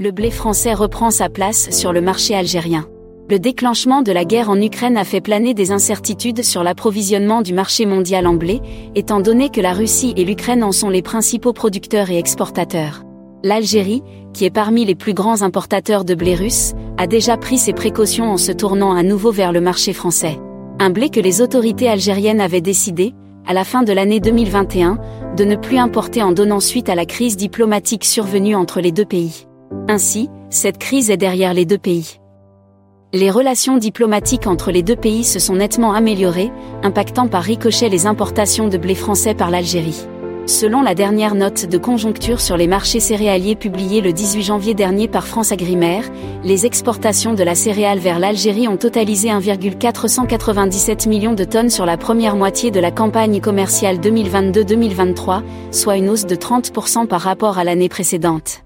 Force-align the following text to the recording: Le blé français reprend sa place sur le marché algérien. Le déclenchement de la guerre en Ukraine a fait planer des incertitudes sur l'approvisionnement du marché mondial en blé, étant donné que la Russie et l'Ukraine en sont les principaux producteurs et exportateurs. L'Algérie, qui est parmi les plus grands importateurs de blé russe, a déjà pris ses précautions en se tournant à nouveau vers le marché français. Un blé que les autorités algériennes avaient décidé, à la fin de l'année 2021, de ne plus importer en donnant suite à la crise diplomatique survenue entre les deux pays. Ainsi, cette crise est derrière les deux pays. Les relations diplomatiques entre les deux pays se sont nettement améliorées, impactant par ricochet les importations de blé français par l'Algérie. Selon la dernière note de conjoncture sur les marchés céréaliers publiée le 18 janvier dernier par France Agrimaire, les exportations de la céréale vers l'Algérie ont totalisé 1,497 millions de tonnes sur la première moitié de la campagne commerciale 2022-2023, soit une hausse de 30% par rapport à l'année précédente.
Le 0.00 0.12
blé 0.12 0.30
français 0.30 0.74
reprend 0.74 1.10
sa 1.10 1.28
place 1.28 1.70
sur 1.72 1.92
le 1.92 2.00
marché 2.00 2.32
algérien. 2.32 2.86
Le 3.28 3.40
déclenchement 3.40 4.00
de 4.00 4.12
la 4.12 4.24
guerre 4.24 4.48
en 4.48 4.60
Ukraine 4.62 4.96
a 4.96 5.02
fait 5.02 5.20
planer 5.20 5.54
des 5.54 5.72
incertitudes 5.72 6.44
sur 6.44 6.62
l'approvisionnement 6.62 7.42
du 7.42 7.52
marché 7.52 7.84
mondial 7.84 8.28
en 8.28 8.34
blé, 8.34 8.60
étant 8.94 9.18
donné 9.18 9.48
que 9.48 9.60
la 9.60 9.72
Russie 9.72 10.14
et 10.16 10.24
l'Ukraine 10.24 10.62
en 10.62 10.70
sont 10.70 10.88
les 10.88 11.02
principaux 11.02 11.52
producteurs 11.52 12.10
et 12.10 12.16
exportateurs. 12.16 13.02
L'Algérie, 13.42 14.04
qui 14.32 14.44
est 14.44 14.50
parmi 14.50 14.84
les 14.84 14.94
plus 14.94 15.14
grands 15.14 15.42
importateurs 15.42 16.04
de 16.04 16.14
blé 16.14 16.36
russe, 16.36 16.74
a 16.96 17.08
déjà 17.08 17.36
pris 17.36 17.58
ses 17.58 17.72
précautions 17.72 18.30
en 18.30 18.36
se 18.36 18.52
tournant 18.52 18.94
à 18.94 19.02
nouveau 19.02 19.32
vers 19.32 19.50
le 19.50 19.60
marché 19.60 19.92
français. 19.92 20.38
Un 20.78 20.90
blé 20.90 21.10
que 21.10 21.18
les 21.18 21.42
autorités 21.42 21.88
algériennes 21.88 22.40
avaient 22.40 22.60
décidé, 22.60 23.14
à 23.48 23.52
la 23.52 23.64
fin 23.64 23.82
de 23.82 23.92
l'année 23.92 24.20
2021, 24.20 24.96
de 25.36 25.44
ne 25.44 25.56
plus 25.56 25.78
importer 25.78 26.22
en 26.22 26.30
donnant 26.30 26.60
suite 26.60 26.88
à 26.88 26.94
la 26.94 27.04
crise 27.04 27.36
diplomatique 27.36 28.04
survenue 28.04 28.54
entre 28.54 28.80
les 28.80 28.92
deux 28.92 29.04
pays. 29.04 29.47
Ainsi, 29.88 30.28
cette 30.50 30.78
crise 30.78 31.10
est 31.10 31.16
derrière 31.16 31.54
les 31.54 31.64
deux 31.64 31.78
pays. 31.78 32.20
Les 33.14 33.30
relations 33.30 33.78
diplomatiques 33.78 34.46
entre 34.46 34.70
les 34.70 34.82
deux 34.82 34.96
pays 34.96 35.24
se 35.24 35.38
sont 35.38 35.56
nettement 35.56 35.94
améliorées, 35.94 36.52
impactant 36.82 37.26
par 37.26 37.42
ricochet 37.42 37.88
les 37.88 38.06
importations 38.06 38.68
de 38.68 38.76
blé 38.76 38.94
français 38.94 39.34
par 39.34 39.50
l'Algérie. 39.50 40.06
Selon 40.48 40.80
la 40.80 40.94
dernière 40.94 41.34
note 41.34 41.66
de 41.66 41.76
conjoncture 41.76 42.40
sur 42.40 42.56
les 42.56 42.66
marchés 42.66 43.00
céréaliers 43.00 43.54
publiée 43.54 44.00
le 44.00 44.14
18 44.14 44.42
janvier 44.42 44.74
dernier 44.74 45.06
par 45.06 45.26
France 45.26 45.52
Agrimaire, 45.52 46.04
les 46.42 46.64
exportations 46.64 47.34
de 47.34 47.42
la 47.42 47.54
céréale 47.54 47.98
vers 47.98 48.18
l'Algérie 48.18 48.68
ont 48.68 48.78
totalisé 48.78 49.28
1,497 49.28 51.06
millions 51.06 51.34
de 51.34 51.44
tonnes 51.44 51.70
sur 51.70 51.84
la 51.84 51.98
première 51.98 52.36
moitié 52.36 52.70
de 52.70 52.80
la 52.80 52.90
campagne 52.90 53.40
commerciale 53.40 53.98
2022-2023, 53.98 55.42
soit 55.70 55.96
une 55.96 56.08
hausse 56.08 56.26
de 56.26 56.34
30% 56.34 57.06
par 57.06 57.20
rapport 57.20 57.58
à 57.58 57.64
l'année 57.64 57.90
précédente. 57.90 58.62